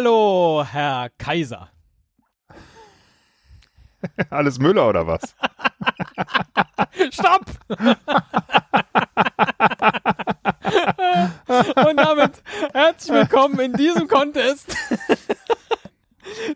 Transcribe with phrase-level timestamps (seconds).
[0.00, 1.70] Hallo, Herr Kaiser.
[4.30, 5.34] Alles Müller oder was?
[7.10, 7.44] Stopp!
[11.88, 12.40] Und damit
[12.72, 14.76] herzlich willkommen in diesem Contest,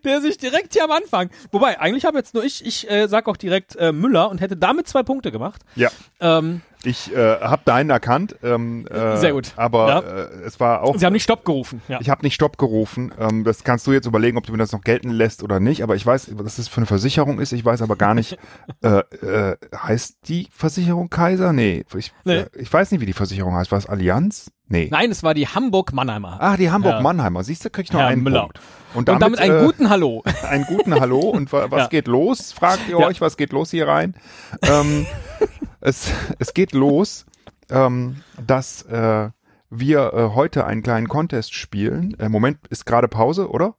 [0.05, 1.30] der sich direkt hier am Anfang.
[1.51, 4.56] Wobei, eigentlich habe jetzt nur ich, ich äh, sag auch direkt äh, Müller und hätte
[4.56, 5.62] damit zwei Punkte gemacht.
[5.75, 5.91] Ja.
[6.20, 8.34] Ähm, Ich äh, habe deinen erkannt.
[8.42, 9.52] Ähm, äh, Sehr gut.
[9.56, 9.98] Aber Ja.
[10.01, 10.97] äh, es war auch.
[10.98, 11.80] Sie haben nicht Stopp gerufen.
[11.87, 12.01] Ja.
[12.01, 13.12] Ich habe nicht Stopp gerufen.
[13.20, 15.83] Ähm, das kannst du jetzt überlegen, ob du mir das noch gelten lässt oder nicht.
[15.84, 17.53] Aber ich weiß, was das für eine Versicherung ist.
[17.53, 18.37] Ich weiß aber gar nicht.
[18.83, 21.53] äh, äh, heißt die Versicherung Kaiser?
[21.53, 21.84] Nee.
[21.97, 22.39] Ich, Nee.
[22.41, 23.70] Äh, ich weiß nicht, wie die Versicherung heißt.
[23.70, 24.50] War es Allianz?
[24.73, 24.89] Nee.
[24.91, 26.39] Nein, es war die Hamburg-Mannheimer.
[26.41, 26.73] Ah, die Ja.
[26.73, 27.45] Hamburg-Mannheimer.
[27.45, 28.41] Siehst du, krieg ich noch Herr einen Müller.
[28.41, 28.61] Punkt.
[28.95, 30.23] und damit einen äh, guten Hallo.
[30.48, 31.87] einen guten Hallo und wa was Ja.
[31.89, 32.53] geht los?
[32.53, 33.06] Fragt ihr Ja.
[33.06, 34.15] euch, was geht los hier rein?
[34.62, 35.06] Ähm,
[35.81, 37.27] es, es geht los,
[37.70, 39.28] ähm, dass äh,
[39.69, 42.19] wir äh, heute einen kleinen Contest spielen.
[42.19, 43.75] Äh, Moment, ist gerade Pause, oder?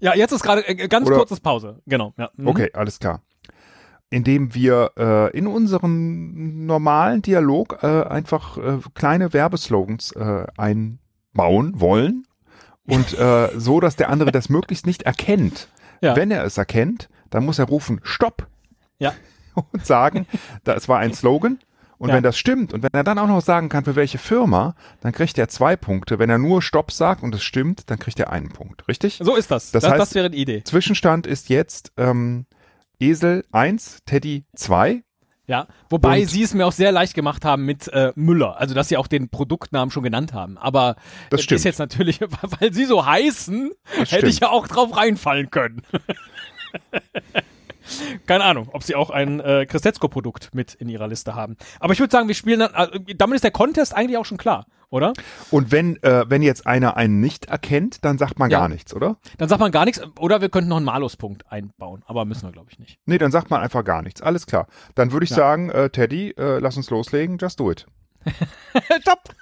[0.00, 1.82] Ja, jetzt ist gerade äh, ganz Oder- kurzes Pause.
[1.86, 2.14] Genau.
[2.16, 2.30] Ja.
[2.36, 2.48] Mhm.
[2.48, 3.20] Okay, alles klar.
[4.14, 12.26] Indem wir äh, in unserem normalen Dialog äh, einfach äh, kleine Werbeslogans äh, einbauen wollen
[12.86, 15.68] und äh, so, dass der andere das möglichst nicht erkennt.
[16.00, 16.14] Ja.
[16.16, 18.46] Wenn er es erkennt, dann muss er rufen Stopp
[18.98, 19.12] Ja.
[19.72, 20.26] und sagen,
[20.64, 21.58] das war ein Slogan.
[21.96, 22.16] Und Ja.
[22.16, 25.12] wenn das stimmt und wenn er dann auch noch sagen kann, für welche Firma, dann
[25.12, 26.18] kriegt er zwei Punkte.
[26.18, 28.86] Wenn er nur Stopp sagt und es stimmt, dann kriegt er einen Punkt.
[28.88, 29.20] Richtig?
[29.22, 29.70] So ist das.
[29.70, 30.62] Das Das, das, heißt- wäre die Idee.
[30.64, 32.46] Zwischenstand ist jetzt ähm,
[33.10, 35.02] Esel 1, Teddy 2.
[35.46, 38.74] Ja, wobei Und- sie es mir auch sehr leicht gemacht haben mit äh, Müller, also
[38.74, 40.56] dass sie auch den Produktnamen schon genannt haben.
[40.56, 40.96] Aber
[41.28, 41.58] Das stimmt.
[41.58, 42.20] ist jetzt natürlich,
[42.60, 44.40] weil sie so heißen, Das hätte ich stimmt.
[44.40, 45.82] ja auch drauf reinfallen können.
[48.26, 51.56] Keine Ahnung, ob sie auch ein äh, Christetzko-Produkt mit in ihrer Liste haben.
[51.80, 54.38] Aber ich würde sagen, wir spielen dann, äh, damit ist der Contest eigentlich auch schon
[54.38, 55.12] klar, oder?
[55.50, 58.60] Und wenn, äh, wenn jetzt einer einen nicht erkennt, dann sagt man Ja.
[58.60, 59.16] gar nichts, oder?
[59.38, 62.52] Dann sagt man gar nichts, oder wir könnten noch einen Maluspunkt einbauen, aber müssen wir,
[62.52, 62.98] glaube ich, nicht.
[63.06, 64.22] Nee, dann sagt man einfach gar nichts.
[64.22, 64.66] Alles klar.
[64.94, 65.36] Dann würde ich Ja.
[65.36, 67.38] sagen, äh, Teddy, äh, lass uns loslegen.
[67.38, 67.86] Just do it.
[69.02, 69.20] Stopp!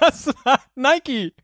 [0.00, 1.34] das war Nike.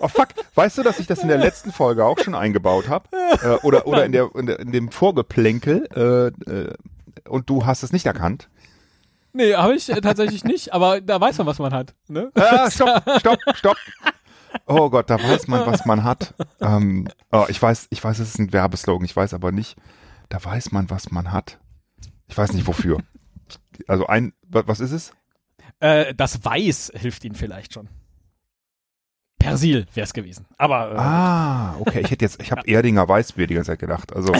[0.00, 3.08] Oh fuck, weißt du, dass ich das in der letzten Folge auch schon eingebaut habe?
[3.42, 6.74] Äh, oder oder in, der, in, der, in dem Vorgeplänkel äh, äh,
[7.28, 8.48] und du hast es nicht erkannt?
[9.34, 11.94] Nee, habe ich äh, tatsächlich nicht, aber da weiß man, was man hat.
[12.08, 12.30] Ne?
[12.34, 13.76] Ah, stopp, stopp, stopp.
[14.66, 16.32] Oh Gott, da weiß man, was man hat.
[16.60, 19.76] Ähm, oh, ich weiß, ich weiß, es ist ein Werbeslogan, ich weiß aber nicht.
[20.28, 21.58] Da weiß man, was man hat.
[22.28, 22.98] Ich weiß nicht wofür.
[23.88, 25.12] Also ein, wa- was ist es?
[25.80, 27.88] Äh, das Weiß hilft ihnen vielleicht schon.
[29.44, 30.46] Persil wäre es gewesen.
[30.58, 32.00] Aber äh, Ah, okay.
[32.00, 34.14] Ich hätte jetzt, ich habe Erdinger Weißbier die ganze Zeit gedacht.
[34.14, 34.32] Also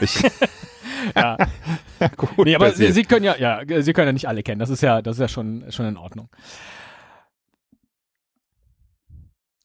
[0.00, 0.22] ich.
[1.16, 1.36] ja.
[2.00, 2.44] ja, gut.
[2.46, 2.92] Nee, aber sie, Persil.
[2.92, 4.58] sie können ja, ja, sie können ja nicht alle kennen.
[4.58, 6.28] Das ist ja, das ist ja schon, schon in Ordnung.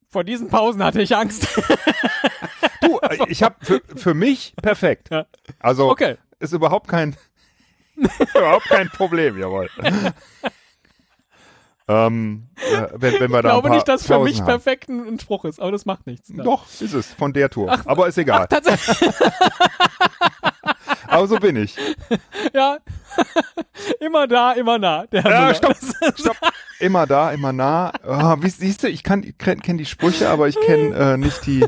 [0.09, 1.47] Vor diesen Pausen hatte ich Angst.
[2.81, 5.09] du, äh, ich habe für, für mich perfekt.
[5.11, 5.25] Ja.
[5.59, 6.15] Also Okay.
[6.39, 7.15] ist überhaupt kein
[8.33, 9.69] überhaupt kein Problem, jawohl.
[11.87, 14.47] Ähm, äh, wenn, wenn wir Ich da glaube nicht, dass für Pausen mich haben.
[14.47, 16.29] perfekt ein, Spruch ist, aber das macht nichts.
[16.29, 16.43] Ja.
[16.43, 17.77] Doch, ist es, von der Tour.
[17.85, 18.47] Aber ist egal.
[18.47, 18.97] Tatsächlich,
[21.07, 21.77] Aber so bin ich.
[22.53, 22.77] ja.
[23.99, 25.05] immer da, immer nah.
[25.07, 25.75] Der Ja, stopp,
[26.15, 26.35] stopp.
[26.79, 27.91] Immer da, immer nah.
[28.05, 31.45] Oh, wie siehst du, ich kann, kenne kenn die Sprüche, aber ich kenne äh, nicht
[31.45, 31.65] die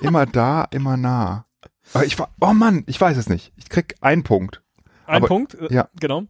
[0.00, 1.46] immer da, immer nah.
[1.94, 3.52] Aber ich oh Mann, ich weiß es nicht.
[3.56, 4.62] Ich krieg einen Punkt.
[5.06, 5.88] Ein aber- Punkt, äh, ja.
[5.98, 6.24] genau.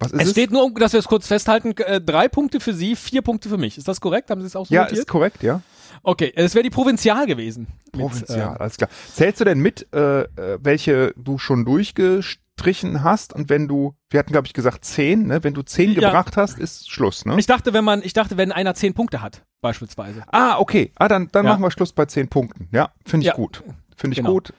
[0.00, 0.32] Was ist Es es?
[0.32, 3.48] steht nur, um, dass wir es kurz festhalten, äh, drei Punkte für Sie, vier Punkte
[3.48, 3.78] für mich.
[3.78, 4.30] Ist das korrekt?
[4.30, 5.00] Haben Sie es auch so ja, notiert?
[5.00, 5.60] ist korrekt, ja.
[6.02, 7.66] Okay, es wäre die Provinzial gewesen.
[7.92, 8.88] Mit, Provinzial, äh, alles klar.
[9.12, 13.32] Zählst du denn mit, äh, äh, welche du schon durchgestrichen hast?
[13.34, 15.42] Und wenn du, wir hatten glaube ich gesagt zehn, ne?
[15.44, 16.00] Wenn du zehn Ja.
[16.00, 17.36] gebracht hast, ist Schluss, ne?
[17.38, 20.22] ich dachte, wenn man, ich dachte, wenn einer zehn Punkte hat, beispielsweise.
[20.28, 20.92] ah, okay.
[20.96, 21.52] Ah, dann, dann Ja.
[21.52, 22.68] machen wir Schluss bei zehn Punkten.
[22.72, 23.34] Ja, finde ich Ja.
[23.34, 23.62] gut.
[23.96, 24.32] Finde ich Genau.
[24.32, 24.52] gut.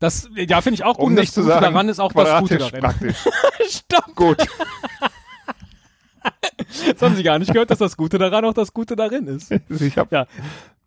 [0.00, 1.06] Das, ja, finde ich auch gut.
[1.06, 2.80] Um nicht das zu Gute sagen, daran ist auch das Gute darin.
[2.80, 3.16] praktisch.
[3.70, 4.14] Stopp!
[4.14, 4.38] gut.
[6.92, 9.50] Das haben Sie gar nicht gehört, dass das Gute daran auch das Gute darin ist.
[9.68, 10.26] Ich hab, Ja.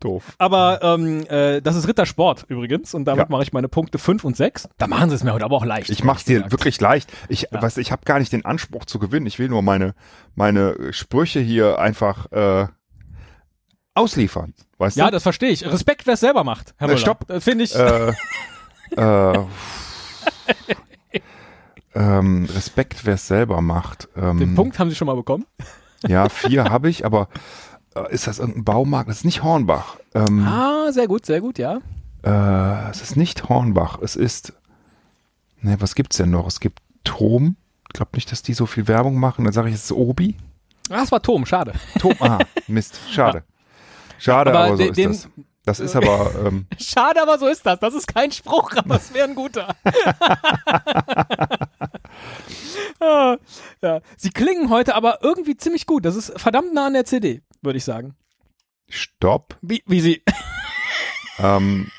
[0.00, 0.24] doof.
[0.38, 3.30] Aber ähm, äh, das ist Rittersport übrigens und damit Ja.
[3.30, 4.68] mache ich meine Punkte 5 und 6.
[4.78, 5.90] Da machen Sie es mir heute aber auch leicht.
[5.90, 6.52] Ich mach's dir ehrlich gesagt.
[6.52, 7.12] wirklich leicht.
[7.28, 7.62] Ich, Ja.
[7.62, 9.26] weißt, ich habe gar nicht den Anspruch zu gewinnen.
[9.26, 9.94] Ich will nur meine,
[10.34, 12.66] meine Sprüche hier einfach äh,
[13.94, 14.54] ausliefern.
[14.78, 15.12] Weißt Ja, du?
[15.12, 15.64] das verstehe ich.
[15.64, 16.98] Respekt, wer es selber macht, Herr Äh, Müller.
[17.00, 17.26] stopp.
[17.28, 17.74] Das finde ich.
[17.76, 18.12] äh,
[18.96, 19.38] äh,
[21.94, 24.08] ähm, Respekt, wer es selber macht.
[24.16, 25.46] Ähm, Den Punkt haben Sie schon mal bekommen.
[26.06, 27.28] Ja, vier habe ich, aber
[27.94, 29.08] äh, ist das irgendein Baumarkt?
[29.10, 29.96] Das ist nicht Hornbach.
[30.14, 31.78] Ähm, Ah, sehr gut, sehr gut, ja.
[32.22, 33.98] äh, es ist nicht Hornbach.
[34.02, 34.52] Es ist.
[35.60, 36.46] Ne, was gibt's denn noch?
[36.46, 37.56] Es gibt Tom.
[37.88, 39.44] Ich glaube nicht, dass die so viel Werbung machen.
[39.44, 40.36] Dann sage ich, es ist Obi.
[40.90, 41.72] Ah, es war Tom, schade.
[41.98, 42.14] Tom.
[42.20, 42.38] Ah,
[42.68, 43.00] Mist.
[43.10, 43.42] Schade.
[44.20, 45.30] Schade, Aber aber, so den- ist das.
[45.68, 47.78] Das ist aber, ähm, Schade, aber so ist das.
[47.78, 49.76] Das ist kein Spruch, aber es wäre ein guter.
[53.00, 53.36] Ah,
[53.80, 54.00] ja.
[54.16, 56.04] Sie klingen heute aber irgendwie ziemlich gut.
[56.04, 58.16] Das ist verdammt nah an der CD, würde ich sagen.
[58.88, 59.56] stopp.
[59.60, 60.22] Wie, wie sie.
[61.40, 61.92] Ähm,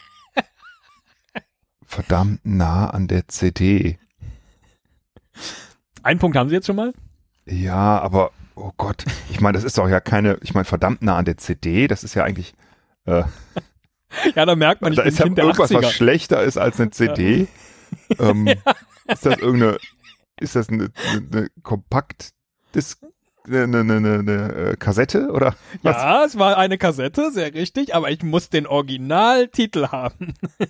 [1.85, 3.97] verdammt nah an der CD.
[6.03, 6.93] Einen Punkt haben Sie jetzt schon mal?
[7.45, 9.05] Ja, aber, oh Gott.
[9.29, 11.87] Ich meine, das ist doch ja keine, ich meine, verdammt nah an der CD.
[11.87, 12.53] Das ist ja eigentlich,
[13.09, 13.23] äh,
[14.35, 15.83] Ja, da merkt man, ich da bin ist ja Kind der irgendwas, 80er.
[15.83, 17.47] was schlechter ist als eine CD.
[18.19, 18.47] Ähm,
[19.07, 19.77] Ist das irgendeine,
[20.39, 22.29] ist das eine, eine, eine kompakt
[23.47, 25.95] eine, eine, eine, eine äh, Kassette oder was?
[25.95, 30.35] Ja, es war eine Kassette, sehr richtig, aber ich muss den Originaltitel haben.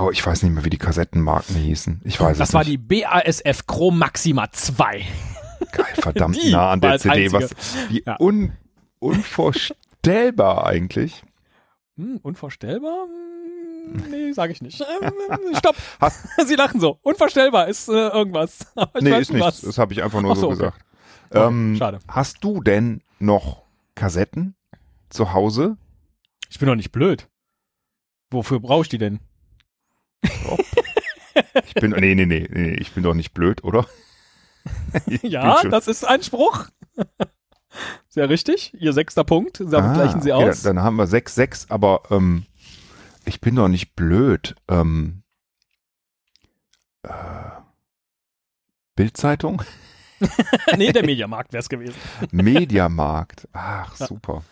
[0.00, 2.02] Oh, ich weiß nicht mehr, wie die Kassettenmarken hießen.
[2.04, 2.70] Ich weiß Das es war nicht.
[2.90, 5.04] die BASF Chrom Maxima 2.
[5.72, 7.32] Geil, verdammt Die nah an war der CD.
[7.32, 7.50] Was,
[7.88, 8.16] wie Ja.
[8.20, 8.52] un,
[8.98, 11.22] unvorstellbar eigentlich.
[11.96, 13.06] Hm, unvorstellbar?
[13.06, 14.80] Hm, nee, sage ich nicht.
[14.80, 15.12] Ähm,
[15.56, 15.76] stopp.
[16.00, 16.98] Hast- Sie lachen so.
[17.02, 18.66] Unvorstellbar ist äh, irgendwas.
[18.74, 19.46] Aber ich nee, ist nicht nichts.
[19.46, 19.60] was.
[19.62, 20.56] Das habe ich einfach nur so, so okay.
[20.56, 20.84] gesagt.
[21.30, 21.98] Okay, ähm, schade.
[22.08, 23.62] Hast du denn noch
[23.94, 24.54] Kassetten
[25.10, 25.76] zu Hause?
[26.50, 27.28] Ich bin doch nicht blöd.
[28.30, 29.20] Wofür brauche ich die denn?
[31.64, 33.86] Ich bin, nee, nee, nee, nee, ich bin doch nicht blöd, oder?
[35.06, 36.68] Ich Ja, das ist ein Spruch.
[38.18, 38.74] Sehr richtig.
[38.74, 39.60] Ihr sechster Punkt.
[39.60, 40.62] Damit Ah, gleichen Sie okay, aus.
[40.62, 42.46] Dann, dann haben wir 6-6, aber ähm,
[43.24, 44.56] ich bin doch nicht blöd.
[44.66, 45.22] Ähm,
[47.04, 47.10] äh,
[48.96, 49.62] Bildzeitung?
[50.76, 51.94] nee, der Mediamarkt wäre es gewesen.
[52.32, 53.46] Mediamarkt.
[53.52, 54.06] Ach, Ja.
[54.08, 54.42] super.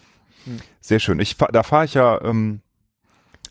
[0.45, 0.61] Hm.
[0.81, 1.19] Sehr schön.
[1.19, 2.61] Ich, da fahre ich ja ähm,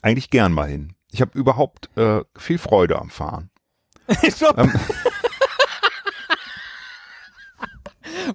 [0.01, 0.93] eigentlich gern mal hin.
[1.11, 3.49] Ich habe überhaupt äh, viel Freude am Fahren.
[4.33, 4.57] Stopp.
[4.57, 4.71] Ähm.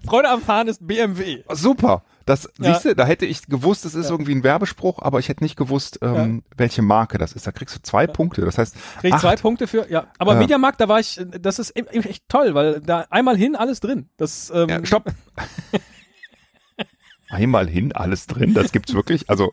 [0.06, 1.42] Freude am Fahren ist BMW.
[1.52, 2.02] Super.
[2.26, 2.72] Das, Ja.
[2.74, 4.12] siehst du, da hätte ich gewusst, es ist Ja.
[4.12, 7.46] irgendwie ein Werbespruch, aber ich hätte nicht gewusst, ähm, welche Marke das ist.
[7.46, 8.42] Da kriegst du zwei Punkte.
[8.42, 9.20] Das heißt, Krieg Acht.
[9.22, 10.06] zwei Punkte für, ja.
[10.18, 10.38] Aber Ja.
[10.38, 13.80] Mediamarkt, da war ich, das ist e- e- echt toll, weil da einmal hin alles
[13.80, 14.08] drin.
[14.16, 15.10] Das, ähm, ja, stopp.
[17.28, 18.54] einmal hin, alles drin.
[18.54, 19.28] Das gibt's wirklich.
[19.30, 19.52] Also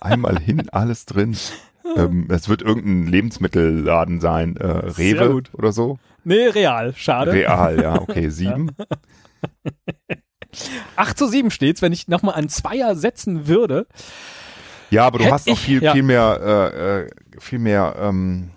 [0.00, 1.36] einmal hin, alles drin.
[1.96, 5.98] Ähm, es wird irgendein Lebensmittelladen sein, äh, Rewe oder so.
[6.24, 6.92] Nee, real.
[6.96, 7.32] Schade.
[7.32, 8.72] Real, ja, okay, sieben.
[10.96, 13.86] 8 zu 7 steht's, wenn ich nochmal einen Zweier setzen würde.
[14.90, 15.92] Ja, aber du hast auch viel, ja.
[15.92, 16.40] viel mehr,
[16.74, 18.50] äh, äh, viel mehr ähm,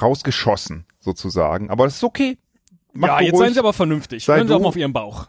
[0.00, 1.70] rausgeschossen, sozusagen.
[1.70, 2.38] Aber das ist okay.
[2.92, 3.40] Mach ja, jetzt ruhig.
[3.44, 4.24] seien Sie aber vernünftig.
[4.24, 5.28] Sei Hören Sie auch mal auf Ihren Bauch.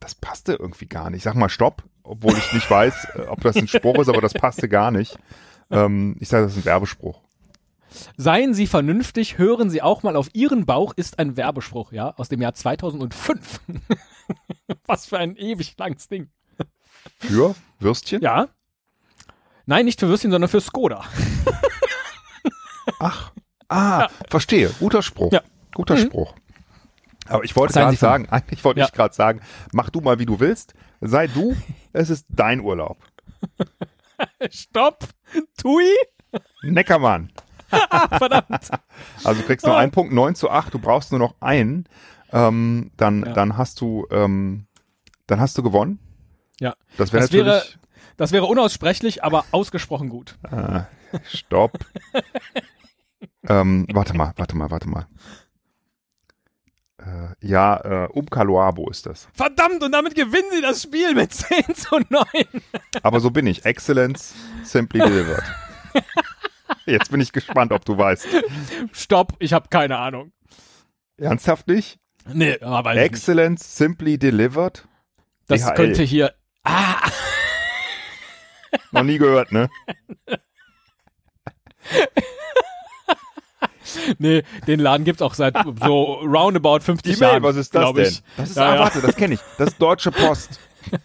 [0.00, 1.22] das passte irgendwie gar nicht.
[1.22, 4.34] Sag mal Stopp, obwohl ich nicht weiß, äh, ob das ein Spruch ist, aber das
[4.34, 5.18] passte gar nicht.
[5.70, 7.20] Ähm, ich sage, das ist ein Werbespruch.
[8.16, 12.28] Seien Sie vernünftig, hören Sie auch mal auf Ihren Bauch ist ein Werbespruch, ja, aus
[12.28, 13.60] dem Jahr 2005.
[14.86, 16.28] Was für ein ewig langes Ding.
[17.18, 18.20] Für Würstchen?
[18.22, 18.48] Ja.
[19.66, 21.04] Nein, nicht für Würstchen, sondern für Skoda.
[23.00, 23.32] Ach,
[23.68, 24.70] ah, verstehe.
[24.78, 25.32] Guter Spruch.
[25.32, 25.42] Ja.
[25.74, 26.00] Guter Mhm.
[26.06, 26.34] Spruch.
[27.28, 28.86] Aber ich wollte gerade sagen, eigentlich wollte Ja.
[28.86, 29.40] ich gerade sagen,
[29.72, 30.74] mach du mal, wie du willst.
[31.00, 31.56] Sei du,
[31.92, 32.98] es ist dein Urlaub.
[34.50, 35.04] Stopp.
[35.60, 35.84] Tui.
[36.62, 37.32] Neckermann.
[38.18, 38.70] Verdammt.
[39.24, 41.88] Also du kriegst nur einen Punkt, 9 zu 8, du brauchst nur noch einen.
[42.32, 43.32] Ähm, dann, Ja.
[43.32, 44.66] dann hast du, ähm,
[45.26, 45.98] dann hast du gewonnen.
[46.60, 46.74] Ja.
[46.96, 47.62] Das wäre Das wäre-.
[48.16, 50.38] Das wäre unaussprechlich, aber ausgesprochen gut.
[50.50, 50.80] Äh,
[51.30, 51.78] stopp.
[53.48, 55.06] ähm, warte mal, warte mal, warte mal.
[56.98, 59.28] Äh, ja, äh, Umkaloabo ist das.
[59.34, 62.24] Verdammt, und damit gewinnen Sie das Spiel mit 10 zu 9.
[63.02, 63.66] Aber so bin ich.
[63.66, 65.44] Excellence, simply delivered.
[66.92, 68.26] Jetzt bin ich gespannt, ob du weißt.
[68.92, 70.32] Stopp, ich habe keine Ahnung.
[71.18, 71.98] Ernsthaft nicht?
[72.32, 73.10] Nee, aber weiß ich nicht.
[73.12, 74.86] Excellence, simply delivered?
[75.48, 75.74] das DHL.
[75.74, 76.34] könnte hier.
[76.64, 77.08] Ah,
[78.90, 79.68] Noch nie gehört, ne?
[84.18, 87.42] nee, den Laden gibt's auch seit so roundabout 50 E-Mail, Jahren.
[87.42, 88.04] was ist das denn?
[88.04, 88.22] ich.
[88.36, 88.80] Das ist, Ja, ah, ja.
[88.80, 89.40] warte, das kenne ich.
[89.58, 90.58] Das ist Deutsche Post.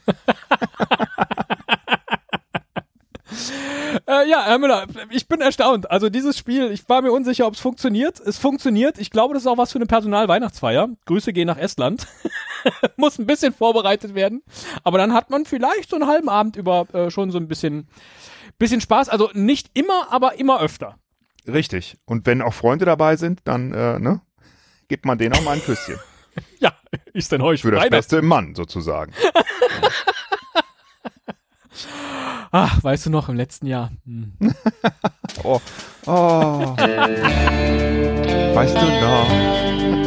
[4.08, 5.90] Äh, ja, Herr Müller, ich bin erstaunt.
[5.90, 8.20] Also dieses Spiel, ich war mir unsicher, ob es funktioniert.
[8.20, 8.98] Es funktioniert.
[9.00, 10.90] Ich glaube, das ist auch was für eine Personalweihnachtsfeier.
[11.06, 12.08] Grüße gehen nach Estland.
[12.98, 14.44] Muss ein bisschen vorbereitet werden.
[14.84, 17.88] Aber dann hat man vielleicht so einen halben Abend über äh, schon so ein bisschen,
[18.58, 19.10] bisschen Spaß.
[19.10, 20.96] Also nicht immer, aber immer öfter.
[21.48, 21.98] Richtig.
[22.06, 24.22] Und wenn auch Freunde dabei sind, dann, äh, ne?
[24.88, 26.00] Gibt man denen auch mal ein Küsschen.
[26.60, 26.72] Ja,
[27.12, 27.90] ist denn heute Für das?
[27.90, 29.12] Beste im Mann, sozusagen.
[32.52, 33.92] Ach, weißt du noch, im letzten Jahr.
[34.06, 34.34] Hm.
[35.44, 35.62] Oh.
[36.06, 36.76] Oh.
[38.54, 40.01] Weißt du noch?